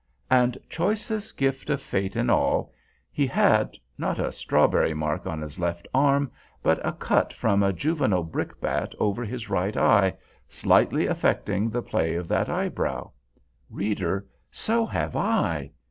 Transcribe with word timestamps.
And—choicest 0.31 1.37
gift 1.37 1.69
of 1.69 1.79
Fate 1.79 2.15
in 2.15 2.31
all—he 2.31 3.27
had, 3.27 3.77
not 3.99 4.17
"a 4.17 4.31
strawberry 4.31 4.95
mark 4.95 5.27
on 5.27 5.41
his 5.43 5.59
left 5.59 5.87
arm," 5.93 6.31
but 6.63 6.83
a 6.83 6.91
cut 6.91 7.31
from 7.31 7.61
a 7.61 7.71
juvenile 7.71 8.23
brickbat 8.23 8.95
over 8.99 9.23
his 9.23 9.47
right 9.47 9.77
eye, 9.77 10.15
slightly 10.47 11.05
affecting 11.05 11.69
the 11.69 11.83
play 11.83 12.15
of 12.15 12.27
that 12.29 12.49
eyebrow. 12.49 13.11
Reader, 13.69 14.25
so 14.49 14.87
have 14.87 15.15
I! 15.15 15.69